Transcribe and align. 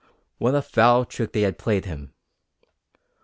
What 0.39 0.55
a 0.55 0.63
foul 0.63 1.05
trick 1.05 1.31
they 1.31 1.41
had 1.41 1.59
played 1.59 1.85
him! 1.85 2.15